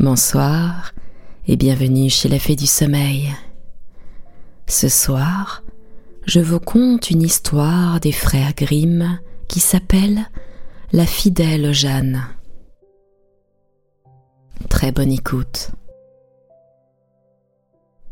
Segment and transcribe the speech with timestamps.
[0.00, 0.90] Bonsoir
[1.46, 3.32] et bienvenue chez la Fée du Sommeil.
[4.66, 5.62] Ce soir,
[6.26, 10.28] je vous conte une histoire des frères Grimm qui s'appelle
[10.92, 12.26] La fidèle Jeanne.
[14.68, 15.70] Très bonne écoute.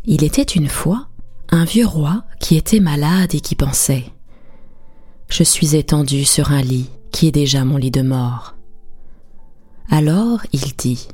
[0.05, 1.09] Il était une fois
[1.51, 4.05] un vieux roi qui était malade et qui pensait
[5.29, 8.55] Je suis étendu sur un lit qui est déjà mon lit de mort.
[9.91, 11.09] Alors il dit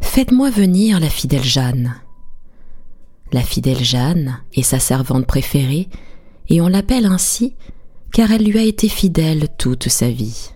[0.00, 1.94] Faites-moi venir la fidèle Jeanne.
[3.32, 5.88] La fidèle Jeanne est sa servante préférée,
[6.48, 7.54] et on l'appelle ainsi
[8.12, 10.50] car elle lui a été fidèle toute sa vie.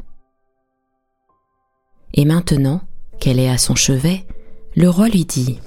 [2.15, 2.83] Et maintenant
[3.21, 4.27] qu'elle est à son chevet,
[4.75, 5.59] le roi lui dit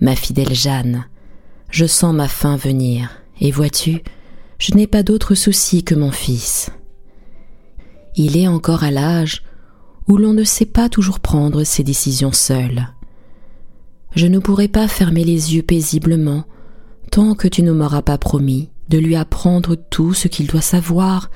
[0.00, 1.06] Ma fidèle Jeanne,
[1.70, 3.10] je sens ma faim venir,
[3.40, 4.02] et vois-tu,
[4.58, 6.70] je n'ai pas d'autre souci que mon fils.
[8.14, 9.42] Il est encore à l'âge
[10.08, 12.88] où l'on ne sait pas toujours prendre ses décisions seul.
[14.14, 16.44] Je ne pourrai pas fermer les yeux paisiblement
[17.10, 21.30] tant que tu ne m'auras pas promis de lui apprendre tout ce qu'il doit savoir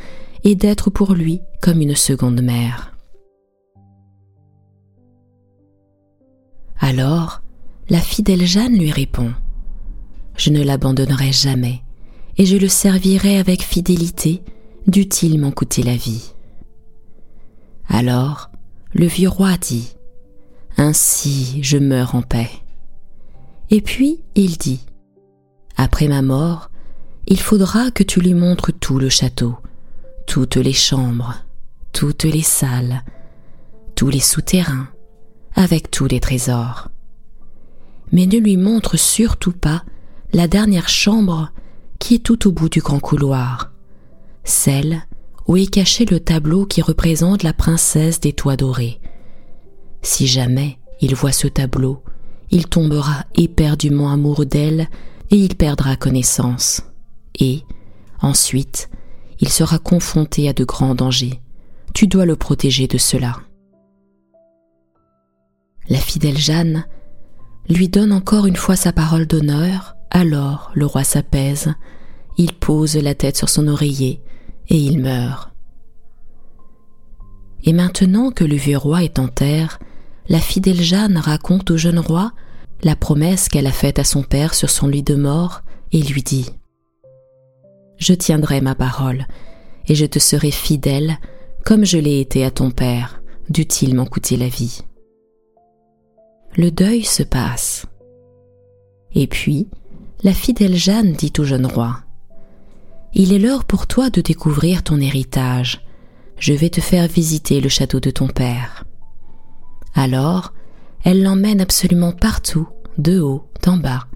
[0.44, 2.92] et d'être pour lui comme une seconde mère.
[6.78, 7.42] Alors,
[7.88, 9.32] la fidèle Jeanne lui répond
[10.36, 11.82] Je ne l'abandonnerai jamais,
[12.36, 14.42] et je le servirai avec fidélité,
[14.86, 16.35] dût-il m'en coûter la vie.
[17.98, 18.50] Alors,
[18.92, 19.97] le vieux roi dit
[20.77, 22.50] Ainsi je meurs en paix.
[23.70, 24.84] Et puis il dit
[25.78, 26.70] Après ma mort,
[27.27, 29.56] il faudra que tu lui montres tout le château,
[30.27, 31.36] toutes les chambres,
[31.94, 33.03] toutes les salles,
[33.94, 34.88] tous les souterrains,
[35.55, 36.88] avec tous les trésors.
[38.12, 39.84] Mais ne lui montre surtout pas
[40.34, 41.50] la dernière chambre
[41.98, 43.72] qui est tout au bout du grand couloir,
[44.44, 45.06] celle
[45.47, 49.00] où est caché le tableau qui représente la princesse des toits dorés.
[50.03, 52.03] Si jamais il voit ce tableau,
[52.50, 54.88] il tombera éperdument amoureux d'elle
[55.30, 56.83] et il perdra connaissance.
[57.38, 57.62] Et,
[58.20, 58.88] ensuite,
[59.41, 61.41] il sera confronté à de grands dangers.
[61.94, 63.37] Tu dois le protéger de cela.
[65.88, 66.87] La fidèle Jeanne
[67.69, 71.75] lui donne encore une fois sa parole d'honneur, alors le roi s'apaise,
[72.38, 74.20] il pose la tête sur son oreiller
[74.69, 75.53] et il meurt.
[77.65, 79.78] Et maintenant que le vieux roi est en terre,
[80.28, 82.32] la fidèle Jeanne raconte au jeune roi
[82.82, 85.62] la promesse qu'elle a faite à son père sur son lit de mort
[85.93, 86.50] et lui dit
[87.99, 89.26] Je tiendrai ma parole
[89.88, 91.19] et je te serai fidèle
[91.65, 94.82] comme je l'ai été à ton père, dût-il m'en coûter la vie?
[96.56, 97.87] Le deuil se passe.
[99.12, 99.69] Et puis,
[100.22, 102.06] la fidèle Jeanne dit au jeune roi
[103.15, 105.83] il est l'heure pour toi de découvrir ton héritage.
[106.39, 108.84] Je vais te faire visiter le château de ton père.
[109.94, 110.53] Alors,
[111.05, 112.69] elle l'emmène absolument partout,
[112.99, 114.06] de haut en bas,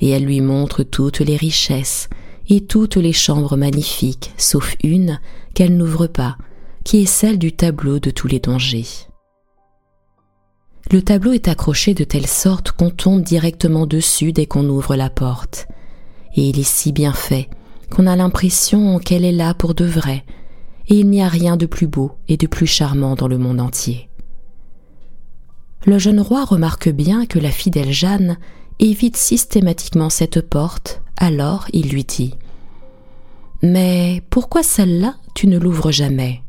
[0.00, 2.08] et elle lui montre toutes les richesses
[2.48, 5.20] et toutes les chambres magnifiques, sauf une
[5.54, 6.38] qu'elle n'ouvre pas,
[6.84, 8.86] qui est celle du tableau de tous les dangers.
[10.90, 15.10] Le tableau est accroché de telle sorte qu'on tombe directement dessus dès qu'on ouvre la
[15.10, 15.68] porte,
[16.34, 17.50] et il est si bien fait
[17.90, 20.24] qu'on a l'impression qu'elle est là pour de vrai,
[20.88, 23.60] et il n'y a rien de plus beau et de plus charmant dans le monde
[23.60, 24.08] entier.
[25.84, 28.36] Le jeune roi remarque bien que la fidèle Jeanne
[28.78, 32.34] évite systématiquement cette porte, alors il lui dit
[33.62, 36.42] Mais pourquoi celle-là tu ne l'ouvres jamais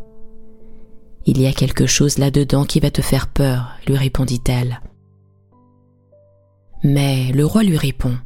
[1.26, 4.82] Il y a quelque chose là-dedans qui va te faire peur, lui répondit-elle.
[6.84, 8.18] Mais le roi lui répond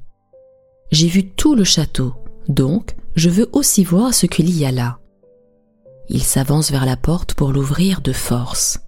[0.91, 2.13] J'ai vu tout le château,
[2.47, 5.00] donc je veux aussi voir ce qu'il y a là.
[6.09, 8.79] Il s'avance vers la porte pour l'ouvrir de force.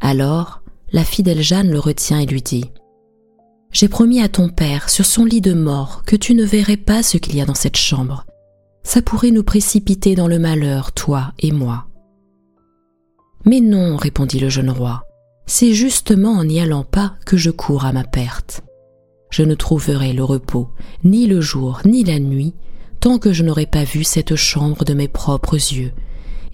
[0.00, 0.62] Alors,
[0.92, 2.70] la fidèle Jeanne le retient et lui dit
[3.72, 7.02] J'ai promis à ton père, sur son lit de mort, que tu ne verrais pas
[7.02, 8.24] ce qu'il y a dans cette chambre.
[8.82, 11.86] Ça pourrait nous précipiter dans le malheur, toi et moi.
[13.44, 15.04] Mais non, répondit le jeune roi,
[15.46, 18.62] c'est justement en n'y allant pas que je cours à ma perte.
[19.30, 20.68] Je ne trouverai le repos,
[21.02, 22.54] ni le jour, ni la nuit,
[23.04, 25.92] tant que je n'aurai pas vu cette chambre de mes propres yeux,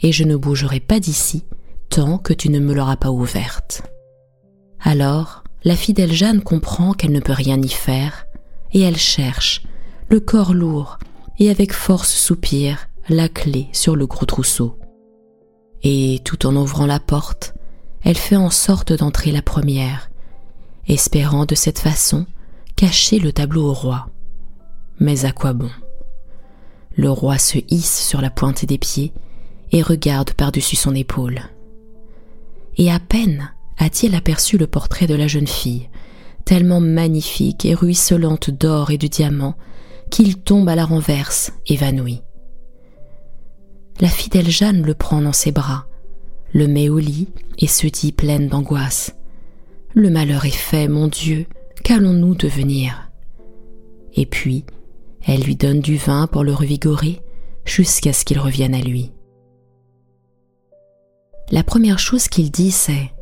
[0.01, 1.45] et je ne bougerai pas d'ici
[1.91, 3.83] tant que tu ne me l'auras pas ouverte.
[4.81, 8.27] Alors, la fidèle Jeanne comprend qu'elle ne peut rien y faire,
[8.73, 9.63] et elle cherche,
[10.09, 10.99] le corps lourd,
[11.39, 14.77] et avec force soupire, la clé sur le gros trousseau.
[15.85, 17.55] Et tout en ouvrant la porte,
[18.03, 20.11] elle fait en sorte d'entrer la première,
[20.89, 22.27] espérant de cette façon
[22.75, 24.09] cacher le tableau au roi.
[24.99, 25.71] Mais à quoi bon?
[27.01, 29.15] Le roi se hisse sur la pointe des pieds
[29.73, 31.41] et regarde par-dessus son épaule.
[32.77, 35.89] Et à peine a-t-il aperçu le portrait de la jeune fille,
[36.45, 39.57] tellement magnifique et ruisselante d'or et de diamants,
[40.11, 42.21] qu'il tombe à la renverse, évanoui.
[44.01, 45.87] La fidèle Jeanne le prend dans ses bras,
[46.53, 49.17] le met au lit et se dit pleine d'angoisse.
[49.95, 51.47] Le malheur est fait, mon Dieu,
[51.83, 53.11] qu'allons-nous devenir?
[54.15, 54.65] Et puis,
[55.27, 57.21] elle lui donne du vin pour le revigorer
[57.65, 59.13] jusqu'à ce qu'il revienne à lui.
[61.51, 63.13] La première chose qu'il dit, c'est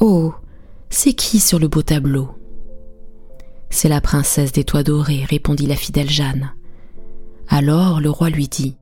[0.00, 0.34] Oh,
[0.90, 2.30] c'est qui sur le beau tableau?
[3.70, 6.52] C'est la princesse des toits dorés, répondit la fidèle Jeanne.
[7.48, 8.76] Alors le roi lui dit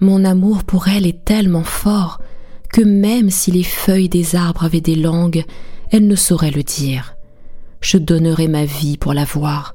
[0.00, 2.20] Mon amour pour elle est tellement fort
[2.72, 5.44] que même si les feuilles des arbres avaient des langues,
[5.90, 7.16] elle ne saurait le dire.
[7.80, 9.74] Je donnerai ma vie pour la voir.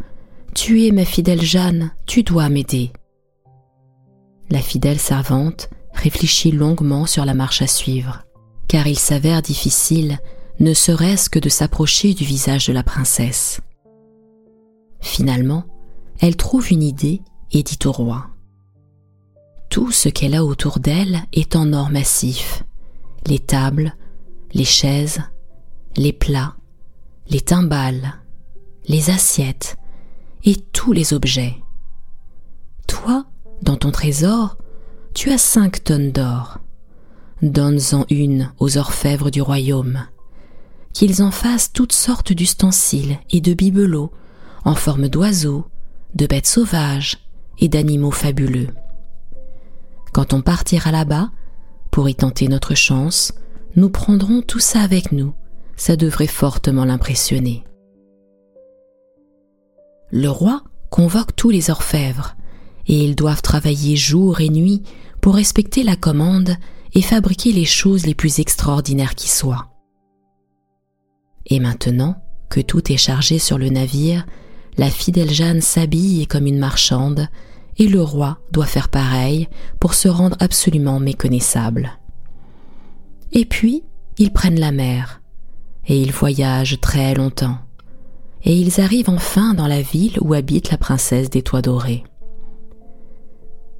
[0.56, 2.92] Tu es ma fidèle Jeanne, tu dois m'aider.
[4.52, 8.24] La fidèle servante réfléchit longuement sur la marche à suivre,
[8.68, 10.20] car il s'avère difficile,
[10.60, 13.62] ne serait-ce que de s'approcher du visage de la princesse.
[15.02, 15.66] Finalement,
[16.20, 17.22] elle trouve une idée
[17.52, 18.28] et dit au roi.
[19.70, 22.64] Tout ce qu'elle a autour d'elle est en or massif.
[23.26, 23.96] Les tables,
[24.54, 25.22] les chaises,
[25.98, 26.56] les plats,
[27.28, 28.14] les timbales,
[28.88, 29.78] les assiettes
[30.44, 31.56] et tous les objets.
[32.88, 33.26] Toi,
[33.62, 34.58] dans ton trésor,
[35.14, 36.60] tu as cinq tonnes d'or.
[37.42, 40.06] Donne-en une aux orfèvres du royaume,
[40.94, 44.12] qu'ils en fassent toutes sortes d'ustensiles et de bibelots
[44.66, 45.66] en forme d'oiseaux,
[46.16, 47.18] de bêtes sauvages
[47.60, 48.70] et d'animaux fabuleux.
[50.14, 51.32] Quand on partira là-bas,
[51.92, 53.34] pour y tenter notre chance,
[53.76, 55.34] nous prendrons tout ça avec nous
[55.76, 57.64] ça devrait fortement l'impressionner.
[60.16, 60.62] Le roi
[60.92, 62.36] convoque tous les orfèvres,
[62.86, 64.84] et ils doivent travailler jour et nuit
[65.22, 66.56] pour respecter la commande
[66.94, 69.72] et fabriquer les choses les plus extraordinaires qui soient.
[71.48, 72.16] Et maintenant
[72.52, 74.28] que tout est chargé sur le navire,
[74.78, 77.28] la fidèle Jeanne s'habille comme une marchande,
[77.80, 79.50] et le roi doit faire pareil
[79.80, 81.98] pour se rendre absolument méconnaissable.
[83.32, 83.82] Et puis,
[84.20, 85.24] ils prennent la mer,
[85.88, 87.58] et ils voyagent très longtemps,
[88.44, 92.04] et ils arrivent enfin dans la ville où habite la princesse des toits dorés.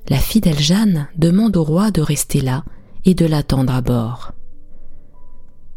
[0.10, 2.64] La fidèle Jeanne demande au roi de rester là
[3.06, 4.34] et de l'attendre à bord.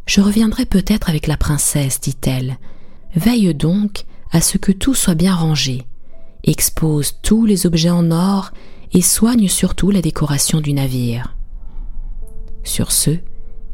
[0.06, 2.58] Je reviendrai peut-être avec la princesse, dit-elle.
[3.14, 5.86] Veille donc à ce que tout soit bien rangé,
[6.44, 8.52] expose tous les objets en or
[8.92, 11.36] et soigne surtout la décoration du navire.
[12.62, 13.10] Sur ce,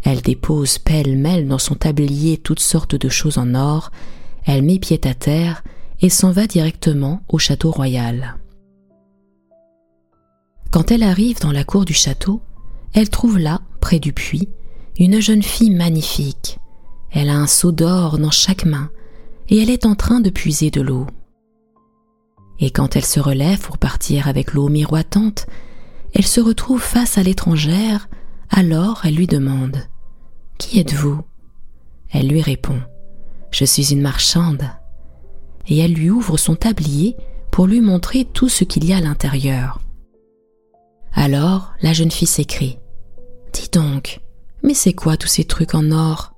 [0.03, 3.91] elle dépose pêle-mêle dans son tablier toutes sortes de choses en or,
[4.45, 5.63] elle met pied à terre
[6.01, 8.37] et s'en va directement au château royal.
[10.71, 12.41] Quand elle arrive dans la cour du château,
[12.95, 14.49] elle trouve là, près du puits,
[14.99, 16.59] une jeune fille magnifique.
[17.11, 18.91] Elle a un seau d'or dans chaque main
[19.49, 21.07] et elle est en train de puiser de l'eau.
[22.59, 25.47] Et quand elle se relève pour partir avec l'eau miroitante,
[26.15, 28.09] elle se retrouve face à l'étrangère,
[28.51, 29.89] alors elle lui demande
[30.63, 31.21] qui êtes-vous?
[32.13, 32.81] Elle lui répond
[33.53, 34.65] Je suis une marchande.
[35.69, 37.17] Et elle lui ouvre son tablier
[37.53, 39.81] pour lui montrer tout ce qu'il y a à l'intérieur.
[41.13, 42.79] Alors la jeune fille s'écrie
[43.53, 44.21] Dis donc,
[44.63, 46.33] mais c'est quoi tous ces trucs en or?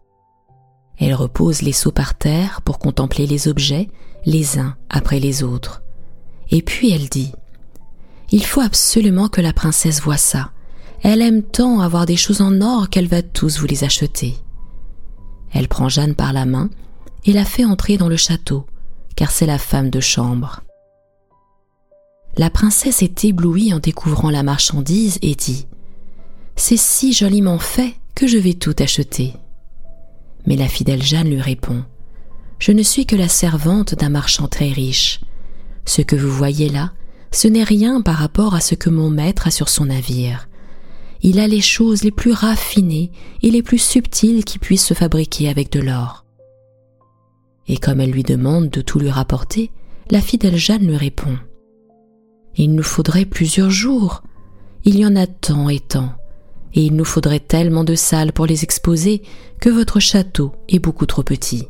[0.99, 3.89] Elle repose les seaux par terre pour contempler les objets,
[4.27, 5.83] les uns après les autres.
[6.51, 7.33] Et puis elle dit
[8.31, 10.51] Il faut absolument que la princesse voie ça.
[11.03, 14.37] Elle aime tant avoir des choses en or qu'elle va tous vous les acheter.
[15.53, 16.71] Elle prend Jeanne par la main
[17.25, 18.67] et la fait entrer dans le château,
[19.17, 20.63] car c'est la femme de chambre.
[22.37, 25.67] La princesse est éblouie en découvrant la marchandise et dit
[26.57, 29.35] C'est si joliment fait que je vais tout acheter.
[30.47, 31.85] Mais la fidèle Jeanne lui répond
[32.59, 35.21] Je ne suis que la servante d'un marchand très riche.
[35.87, 36.93] Ce que vous voyez là,
[37.31, 40.49] ce n'est rien par rapport à ce que mon maître a sur son navire
[41.25, 43.11] il a les choses les plus raffinées
[43.43, 46.24] et les plus subtiles qui puissent se fabriquer avec de l'or.
[47.69, 49.71] Et comme elle lui demande de tout lui rapporter,
[50.11, 51.39] la fidèle Jeanne lui répond.
[52.57, 54.23] Il nous faudrait plusieurs jours.
[54.85, 56.13] Il y en a tant et tant,
[56.75, 59.23] et il nous faudrait tellement de salles pour les exposer
[59.61, 61.69] que votre château est beaucoup trop petit.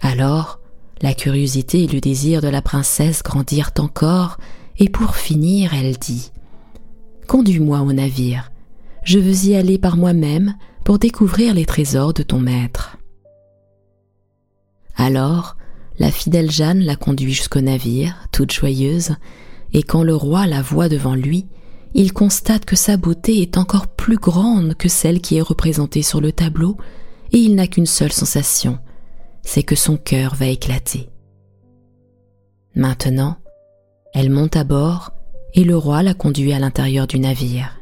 [0.00, 0.60] Alors,
[1.00, 4.38] la curiosité et le désir de la princesse grandirent encore,
[4.78, 6.32] et pour finir, elle dit
[7.28, 8.50] Conduis-moi au navire.
[9.04, 12.96] Je veux y aller par moi-même pour découvrir les trésors de ton maître.
[15.00, 15.56] Alors,
[15.98, 19.14] la fidèle Jeanne la conduit jusqu'au navire, toute joyeuse,
[19.72, 21.46] et quand le roi la voit devant lui,
[21.94, 26.20] il constate que sa beauté est encore plus grande que celle qui est représentée sur
[26.20, 26.76] le tableau,
[27.32, 28.78] et il n'a qu'une seule sensation,
[29.42, 31.08] c'est que son cœur va éclater.
[32.74, 33.38] Maintenant,
[34.12, 35.12] elle monte à bord
[35.54, 37.80] et le roi la conduit à l'intérieur du navire.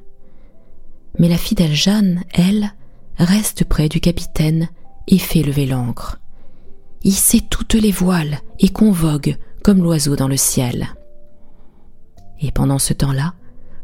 [1.18, 2.74] Mais la fidèle Jeanne, elle,
[3.18, 4.68] reste près du capitaine
[5.08, 6.20] et fait lever l'ancre.
[7.06, 10.88] Sait toutes les voiles et convogue comme l'oiseau dans le ciel.
[12.40, 13.34] Et pendant ce temps-là,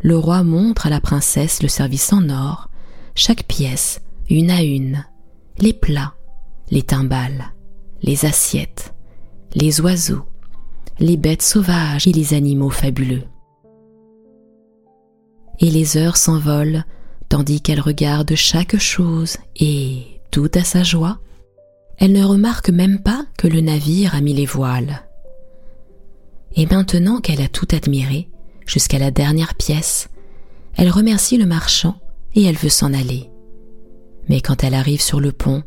[0.00, 2.68] le roi montre à la princesse le service en or,
[3.14, 5.04] chaque pièce, une à une,
[5.58, 6.14] les plats,
[6.70, 7.52] les timbales,
[8.02, 8.94] les assiettes,
[9.54, 10.24] les oiseaux,
[10.98, 13.24] les bêtes sauvages et les animaux fabuleux.
[15.60, 16.84] Et les heures s'envolent
[17.28, 21.18] tandis qu'elle regarde chaque chose et, tout à sa joie,
[21.98, 25.02] elle ne remarque même pas que le navire a mis les voiles.
[26.56, 28.28] Et maintenant qu'elle a tout admiré,
[28.66, 30.08] jusqu'à la dernière pièce,
[30.76, 31.96] elle remercie le marchand
[32.34, 33.30] et elle veut s'en aller.
[34.28, 35.62] Mais quand elle arrive sur le pont,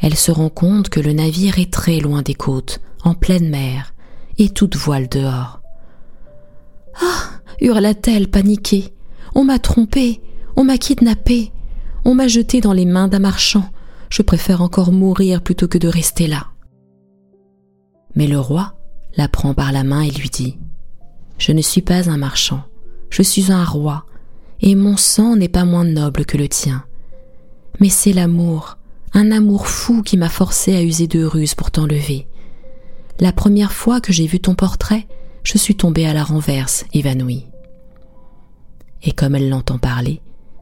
[0.00, 3.94] elle se rend compte que le navire est très loin des côtes, en pleine mer,
[4.38, 5.60] et toute voile dehors.
[7.00, 8.92] Ah hurla-t-elle paniquée.
[9.34, 10.20] On m'a trompée,
[10.56, 11.52] on m'a kidnappée,
[12.04, 13.64] on m'a jetée dans les mains d'un marchand.
[14.10, 16.48] Je préfère encore mourir plutôt que de rester là.
[18.14, 18.74] Mais le roi
[19.16, 20.58] la prend par la main et lui dit
[21.38, 22.62] Je ne suis pas un marchand,
[23.10, 24.06] je suis un roi,
[24.60, 26.84] et mon sang n'est pas moins noble que le tien.
[27.80, 28.78] Mais c'est l'amour,
[29.12, 32.26] un amour fou qui m'a forcé à user de ruses pour t'enlever.
[33.20, 35.06] La première fois que j'ai vu ton portrait,
[35.42, 37.46] je suis tombée à la renverse, évanouie.
[39.02, 40.20] Et comme elle l'entend parler,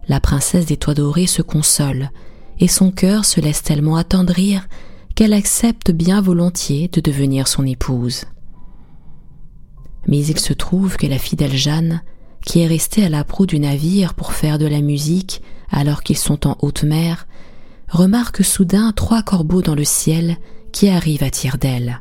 [0.09, 2.11] la princesse des toits dorés se console,
[2.59, 4.67] et son cœur se laisse tellement attendrir
[5.15, 8.25] qu'elle accepte bien volontiers de devenir son épouse.
[10.07, 12.03] Mais il se trouve que la fidèle Jeanne,
[12.45, 16.19] qui est restée à la proue du navire pour faire de la musique alors qu'ils
[16.19, 17.27] sont en haute mer,
[17.89, 20.37] remarque soudain trois corbeaux dans le ciel
[20.73, 22.01] qui arrivent à tire d'aile.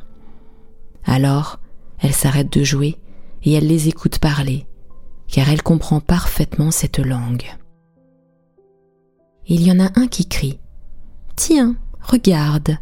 [1.06, 1.60] Alors,
[2.00, 2.98] elle s'arrête de jouer
[3.44, 4.66] et elle les écoute parler,
[5.28, 7.46] car elle comprend parfaitement cette langue.
[9.48, 10.60] Il y en a un qui crie
[11.36, 12.78] Tiens, regarde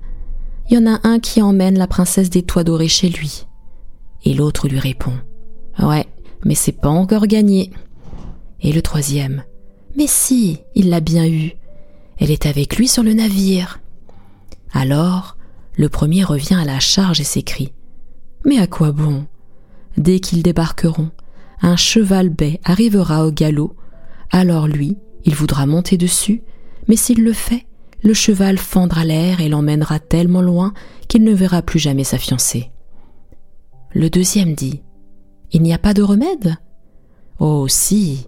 [0.70, 3.46] Il y en a un qui emmène la princesse des toits dorés chez lui.
[4.24, 5.14] Et l'autre lui répond
[5.80, 6.08] Ouais,
[6.46, 7.72] mais c'est pas encore gagné.
[8.62, 9.44] Et le troisième
[9.98, 11.52] Mais si, il l'a bien eu.
[12.18, 13.82] Elle est avec lui sur le navire.
[14.72, 15.36] Alors,
[15.76, 17.74] le premier revient à la charge et s'écrie
[18.46, 19.26] Mais à quoi bon?
[19.98, 21.12] Dès qu'ils débarqueront,
[21.62, 23.76] un cheval bai arrivera au galop,
[24.32, 26.42] alors lui, il voudra monter dessus,
[26.88, 27.66] mais s'il le fait,
[28.04, 30.74] le cheval fendra l'air et l'emmènera tellement loin
[31.08, 32.72] qu'il ne verra plus jamais sa fiancée.
[33.94, 34.82] Le deuxième dit
[35.52, 36.58] Il n'y a pas de remède?
[37.40, 38.28] Oh si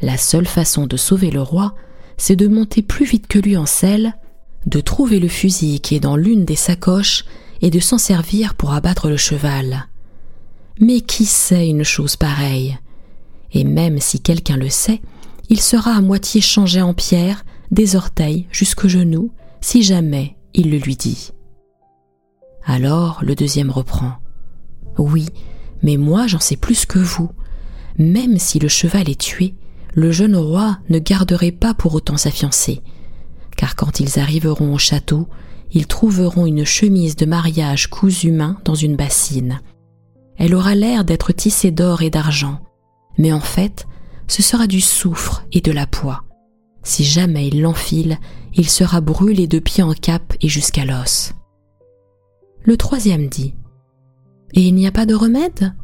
[0.00, 1.74] La seule façon de sauver le roi,
[2.16, 4.14] c'est de monter plus vite que lui en selle,
[4.66, 7.24] de trouver le fusil qui est dans l'une des sacoches
[7.62, 9.88] et de s'en servir pour abattre le cheval.
[10.80, 12.78] Mais qui sait une chose pareille?
[13.52, 15.00] Et même si quelqu'un le sait,
[15.48, 20.78] il sera à moitié changé en pierre, des orteils jusqu'aux genoux, si jamais il le
[20.78, 21.30] lui dit.
[22.64, 24.14] Alors le deuxième reprend.
[24.98, 25.26] Oui,
[25.82, 27.30] mais moi j'en sais plus que vous.
[27.98, 29.54] Même si le cheval est tué,
[29.94, 32.82] le jeune roi ne garderait pas pour autant sa fiancée,
[33.56, 35.28] car quand ils arriveront au château,
[35.72, 39.60] ils trouveront une chemise de mariage cousue main dans une bassine,
[40.40, 42.60] elle aura l'air d'être tissée d'or et d'argent,
[43.18, 43.86] mais en fait,
[44.26, 46.24] ce sera du soufre et de la poix.
[46.82, 48.18] Si jamais il l'enfile,
[48.54, 51.32] il sera brûlé de pied en cap et jusqu'à l'os.
[52.62, 53.54] Le troisième dit
[54.54, 55.74] Et il n'y a pas de remède?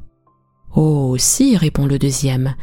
[0.75, 2.55] Oh, si, répond le deuxième.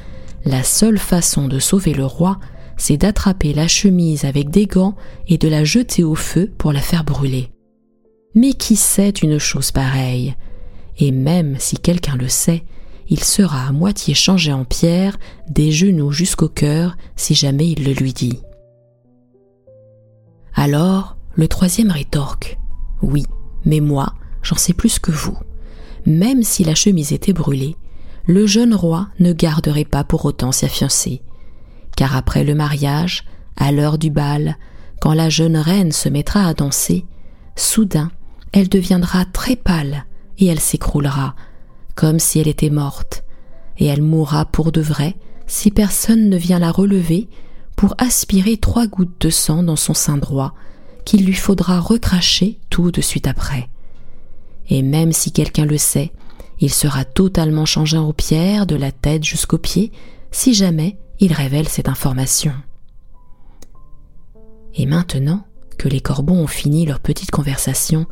[0.45, 2.39] La seule façon de sauver le roi,
[2.77, 4.95] c'est d'attraper la chemise avec des gants
[5.27, 7.49] et de la jeter au feu pour la faire brûler.
[8.35, 10.35] Mais qui sait une chose pareille?
[10.97, 12.63] Et même si quelqu'un le sait,
[13.09, 15.17] il sera à moitié changé en pierre,
[15.49, 18.39] des genoux jusqu'au cœur, si jamais il le lui dit.
[20.55, 22.57] Alors, le troisième rétorque.
[23.01, 23.25] Oui,
[23.65, 25.37] mais moi, j'en sais plus que vous.
[26.05, 27.75] Même si la chemise était brûlée,
[28.25, 31.21] le jeune roi ne garderait pas pour autant sa fiancée.
[31.97, 33.25] Car après le mariage,
[33.57, 34.57] à l'heure du bal,
[35.01, 37.05] quand la jeune reine se mettra à danser,
[37.55, 38.11] soudain,
[38.51, 40.05] elle deviendra très pâle
[40.37, 41.35] et elle s'écroulera,
[41.95, 43.23] comme si elle était morte,
[43.77, 45.15] et elle mourra pour de vrai
[45.47, 47.27] si personne ne vient la relever
[47.75, 50.53] pour aspirer trois gouttes de sang dans son sein droit,
[51.05, 53.69] qu'il lui faudra recracher tout de suite après.
[54.69, 56.11] Et même si quelqu'un le sait,
[56.59, 59.91] il sera totalement changé en pierre de la tête jusqu'aux pieds
[60.31, 62.53] si jamais il révèle cette information.
[64.75, 65.45] Et maintenant
[65.77, 68.05] que les corbeaux ont fini leur petite conversation,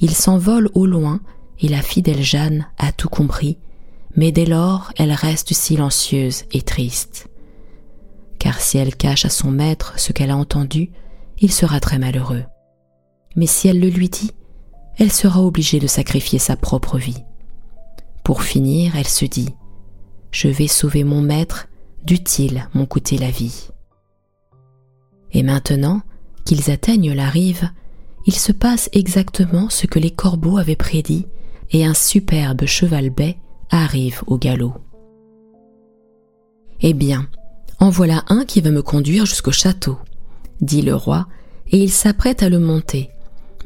[0.00, 1.20] ils s'envolent au loin
[1.62, 3.58] et la fidèle Jeanne a tout compris,
[4.16, 7.28] mais dès lors elle reste silencieuse et triste.
[8.38, 10.90] Car si elle cache à son maître ce qu'elle a entendu,
[11.38, 12.44] il sera très malheureux.
[13.36, 14.32] Mais si elle le lui dit,
[14.98, 17.22] elle sera obligée de sacrifier sa propre vie.
[18.24, 19.54] Pour finir, elle se dit
[20.30, 21.68] Je vais sauver mon maître,
[22.04, 23.68] dût-il m'en coûter la vie.
[25.32, 26.02] Et maintenant
[26.44, 27.70] qu'ils atteignent la rive,
[28.26, 31.26] il se passe exactement ce que les corbeaux avaient prédit,
[31.70, 33.36] et un superbe cheval bai
[33.70, 34.74] arrive au galop.
[36.80, 37.28] Eh bien,
[37.78, 39.98] en voilà un qui va me conduire jusqu'au château,
[40.60, 41.26] dit le roi,
[41.70, 43.10] et il s'apprête à le monter.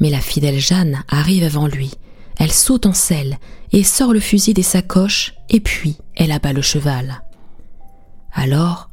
[0.00, 1.92] Mais la fidèle Jeanne arrive avant lui.
[2.36, 3.38] Elle saute en selle
[3.72, 7.22] et sort le fusil des sacoches, et puis elle abat le cheval.
[8.32, 8.90] Alors,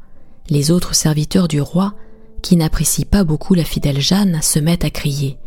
[0.48, 1.94] les autres serviteurs du roi
[2.42, 5.38] qui n'apprécient pas beaucoup la fidèle Jeanne, se mettent à crier.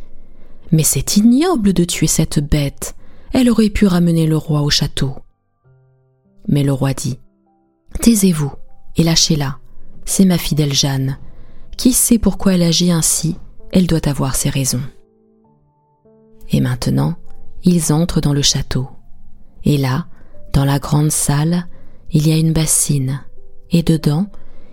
[0.71, 2.94] Mais c'est ignoble de tuer cette bête.
[3.37, 5.13] Elle aurait pu ramener le roi au château.
[6.47, 7.19] Mais le roi dit
[7.99, 8.53] Taisez-vous
[8.95, 9.57] et lâchez-la.
[10.05, 11.17] C'est ma fidèle Jeanne.
[11.75, 13.35] Qui sait pourquoi elle agit ainsi
[13.73, 14.83] Elle doit avoir ses raisons.
[16.49, 17.15] Et maintenant,
[17.65, 18.87] ils entrent dans le château.
[19.65, 20.05] Et là,
[20.53, 21.67] dans la grande salle,
[22.11, 23.19] il y a une bassine,
[23.69, 24.27] et dedans,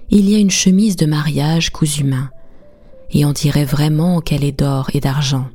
[0.09, 2.31] il y a une chemise de mariage cousue main,
[3.11, 5.49] et on dirait vraiment qu'elle est d'or et d'argent.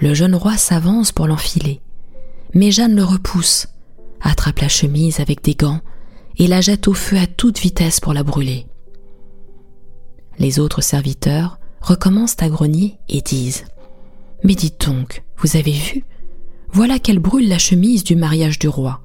[0.00, 1.80] Le jeune roi s'avance pour l'enfiler,
[2.54, 3.66] mais Jeanne le repousse,
[4.20, 5.80] attrape la chemise avec des gants
[6.36, 8.66] et la jette au feu à toute vitesse pour la brûler.
[10.38, 13.64] Les autres serviteurs recommencent à grogner et disent
[14.44, 16.04] Mais dites donc, vous avez vu?
[16.70, 19.00] Voilà qu'elle brûle la chemise du mariage du roi.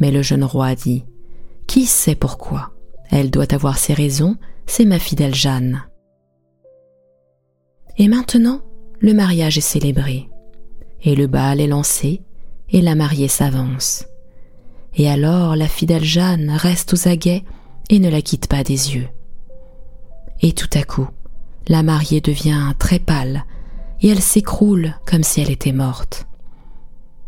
[0.00, 1.04] Mais le jeune roi dit
[1.66, 2.70] Qui sait pourquoi?
[3.10, 5.82] Elle doit avoir ses raisons, c'est ma fidèle Jeanne.
[7.98, 8.62] Et maintenant,
[9.02, 10.28] le mariage est célébré,
[11.02, 12.22] et le bal est lancé,
[12.70, 14.06] et la mariée s'avance.
[14.94, 17.42] Et alors la fidèle Jeanne reste aux aguets
[17.90, 19.08] et ne la quitte pas des yeux.
[20.40, 21.08] Et tout à coup,
[21.66, 23.44] la mariée devient très pâle,
[24.00, 26.26] et elle s'écroule comme si elle était morte.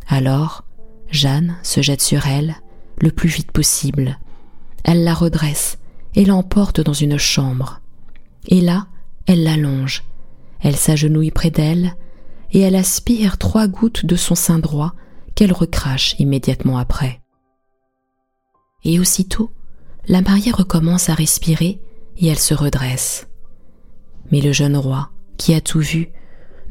[0.06, 0.64] Alors,
[1.10, 2.54] Jeanne se jette sur elle
[2.98, 4.18] le plus vite possible,
[4.84, 5.78] elle la redresse
[6.14, 7.80] et l'emporte dans une chambre.
[8.46, 8.86] Et là,
[9.26, 10.04] elle l'allonge,
[10.64, 11.94] elle s'agenouille près d'elle,
[12.50, 14.94] et elle aspire trois gouttes de son sein droit
[15.36, 17.20] qu'elle recrache immédiatement après.
[18.82, 19.52] Et aussitôt,
[20.08, 21.80] la mariée recommence à respirer
[22.16, 23.28] et elle se redresse.
[24.32, 26.08] Mais le jeune roi, qui a tout vu,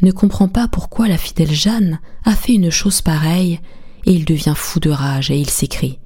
[0.02, 3.62] ne comprend pas pourquoi la fidèle Jeanne a fait une chose pareille,
[4.06, 6.00] et il devient fou de rage et il s'écrie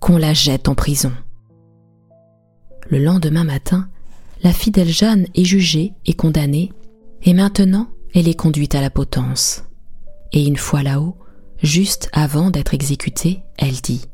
[0.00, 1.12] qu'on la jette en prison.
[2.88, 3.88] Le lendemain matin,
[4.42, 6.72] la fidèle Jeanne est jugée et condamnée,
[7.26, 9.64] et maintenant elle est conduite à la potence.
[10.32, 11.18] Et une fois là-haut,
[11.62, 14.06] juste avant d'être exécutée, elle dit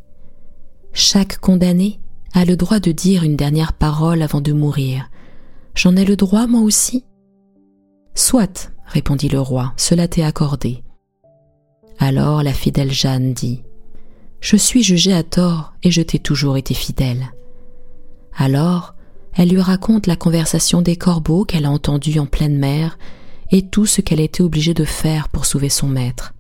[0.93, 2.01] Chaque condamné
[2.33, 5.09] a le droit de dire une dernière parole avant de mourir.
[5.77, 7.05] J'en ai le droit, moi aussi?
[8.15, 10.83] Soit, répondit le roi, cela t'est accordé.
[12.01, 13.63] Alors la fidèle Jeanne dit
[14.43, 17.33] je suis jugée à tort et je t'ai toujours été fidèle.
[18.37, 18.97] Alors,
[19.35, 22.99] elle lui raconte la conversation des corbeaux qu'elle a entendue en pleine mer
[23.51, 26.35] et tout ce qu'elle était obligée de faire pour sauver son maître.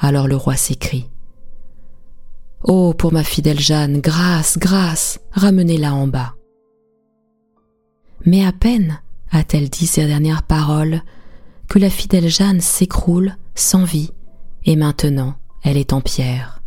[0.00, 1.08] Alors le roi s'écrie.
[2.62, 6.34] Oh, pour ma fidèle Jeanne, grâce, grâce, ramenez-la en bas.
[8.26, 11.02] Mais à peine a-t-elle dit ces dernières paroles
[11.68, 14.10] que la fidèle Jeanne s'écroule sans vie,
[14.64, 16.62] et maintenant elle est en pierre.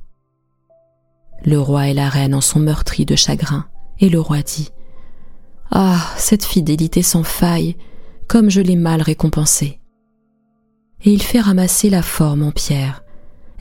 [1.44, 3.66] Le roi et la reine en sont meurtris de chagrin,
[4.00, 4.70] et le roi dit
[5.74, 7.78] Ah, cette fidélité sans faille,
[8.28, 9.80] comme je l'ai mal récompensée.
[11.04, 13.04] Et il fait ramasser la forme en pierre,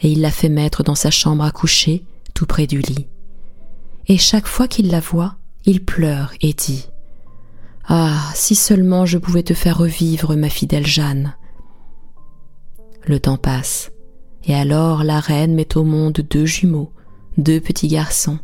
[0.02, 3.06] et il la fait mettre dans sa chambre à coucher, tout près du lit.
[4.08, 6.86] Et chaque fois qu'il la voit, il pleure et dit
[7.86, 11.36] Ah, si seulement je pouvais te faire revivre, ma fidèle Jeanne.
[13.06, 13.92] Le temps passe,
[14.44, 16.92] et alors la reine met au monde deux jumeaux,
[17.38, 18.40] deux petits garçons.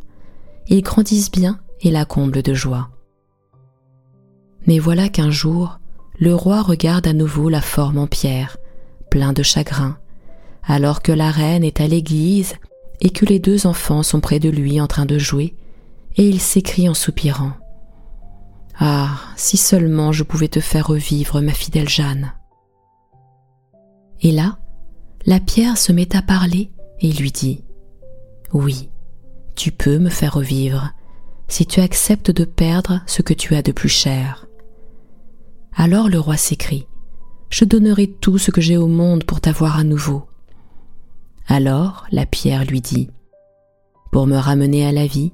[0.68, 2.90] Ils grandissent bien et la comblent de joie.
[4.66, 5.78] Mais voilà qu'un jour,
[6.18, 8.56] le roi regarde à nouveau la forme en pierre,
[9.10, 9.98] plein de chagrin,
[10.64, 12.54] alors que la reine est à l'église
[13.00, 15.54] et que les deux enfants sont près de lui en train de jouer,
[16.16, 17.52] et il s'écrie en soupirant.
[18.78, 22.32] Ah, si seulement je pouvais te faire revivre, ma fidèle Jeanne.
[24.22, 24.58] Et là,
[25.24, 27.62] la pierre se met à parler et lui dit
[28.52, 28.90] oui,
[29.54, 30.92] tu peux me faire revivre
[31.48, 34.45] si tu acceptes de perdre ce que tu as de plus cher.
[35.76, 36.86] Alors le roi s'écrie
[37.50, 40.26] Je donnerai tout ce que j'ai au monde pour t'avoir à nouveau.
[41.46, 43.10] Alors la pierre lui dit
[44.10, 45.32] Pour me ramener à la vie,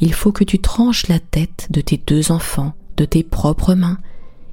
[0.00, 3.98] il faut que tu tranches la tête de tes deux enfants de tes propres mains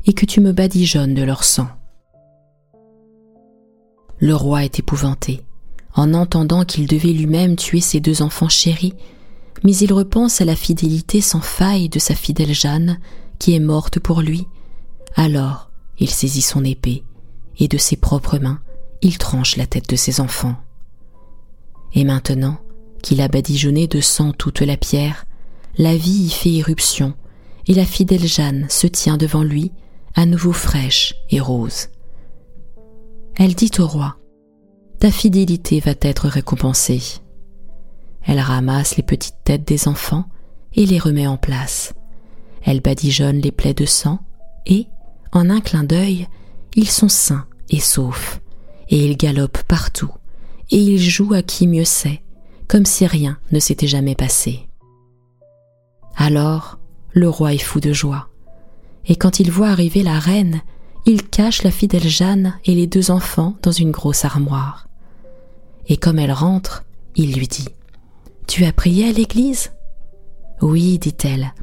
[0.05, 1.67] et que tu me badigeonnes de leur sang.
[4.19, 5.41] Le roi est épouvanté
[5.95, 8.93] en entendant qu'il devait lui-même tuer ses deux enfants chéris,
[9.63, 12.99] mais il repense à la fidélité sans faille de sa fidèle Jeanne,
[13.39, 14.47] qui est morte pour lui.
[15.15, 17.03] Alors il saisit son épée,
[17.59, 18.59] et de ses propres mains,
[19.01, 20.55] il tranche la tête de ses enfants.
[21.93, 22.57] Et maintenant
[23.03, 25.25] qu'il a badigeonné de sang toute la pierre,
[25.77, 27.13] la vie y fait irruption,
[27.67, 29.71] et la fidèle Jeanne se tient devant lui,
[30.15, 31.89] à nouveau fraîche et rose.
[33.35, 34.17] Elle dit au roi,
[34.99, 37.01] Ta fidélité va être récompensée.
[38.23, 40.25] Elle ramasse les petites têtes des enfants
[40.73, 41.93] et les remet en place.
[42.63, 44.19] Elle badigeonne les plaies de sang
[44.65, 44.87] et,
[45.31, 46.27] en un clin d'œil,
[46.75, 48.41] ils sont sains et saufs,
[48.89, 50.11] et ils galopent partout,
[50.69, 52.21] et ils jouent à qui mieux sait,
[52.67, 54.67] comme si rien ne s'était jamais passé.
[56.15, 56.79] Alors,
[57.13, 58.29] le roi est fou de joie,
[59.05, 60.61] et quand il voit arriver la reine,
[61.05, 64.87] il cache la fidèle Jeanne et les deux enfants dans une grosse armoire.
[65.87, 66.83] Et comme elle rentre,
[67.15, 67.67] il lui dit
[68.47, 69.71] Tu as prié à l'église?
[70.61, 71.53] Oui, dit-elle,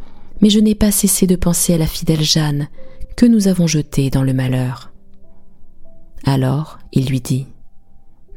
[0.41, 2.69] mais je n'ai pas cessé de penser à la fidèle Jeanne
[3.19, 4.93] que nous avons jetée dans le malheur.
[6.25, 7.49] Alors il lui dit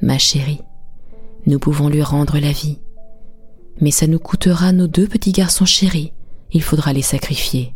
[0.02, 0.64] Ma chérie,
[1.46, 2.80] nous pouvons lui rendre la vie,
[3.80, 6.14] mais ça nous coûtera nos deux petits garçons chéris,
[6.52, 7.76] il faudra les sacrifier.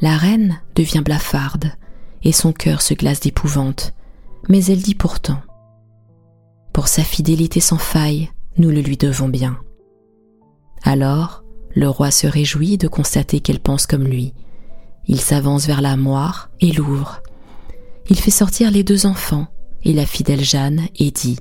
[0.00, 1.72] La reine devient blafarde,
[2.22, 3.94] et son cœur se glace d'épouvante,
[4.48, 5.42] mais elle dit pourtant
[6.72, 9.58] Pour sa fidélité sans faille, nous le lui devons bien.
[10.84, 11.42] Alors,
[11.74, 14.34] le roi se réjouit de constater qu'elle pense comme lui.
[15.10, 17.20] Il s'avance vers la moire et l'ouvre.
[18.10, 19.48] Il fait sortir les deux enfants
[19.82, 21.36] et la fidèle Jeanne et dit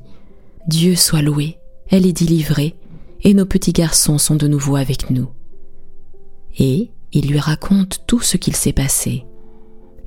[0.65, 2.75] Dieu soit loué, elle est délivrée,
[3.21, 5.29] et nos petits garçons sont de nouveau avec nous.
[6.57, 9.27] Et il lui raconte tout ce qu'il s'est passé.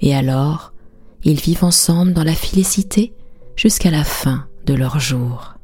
[0.01, 0.72] Et alors,
[1.22, 3.14] ils vivent ensemble dans la félicité
[3.55, 5.55] jusqu'à la fin de leur jour.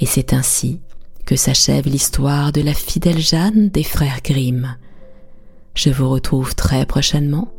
[0.00, 0.80] Et c'est ainsi
[1.28, 4.78] que s'achève l'histoire de la fidèle Jeanne des frères Grimm.
[5.74, 7.52] Je vous retrouve très prochainement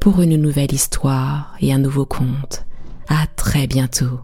[0.00, 2.64] pour une nouvelle histoire et un nouveau conte.
[3.08, 4.20] À très bientôt.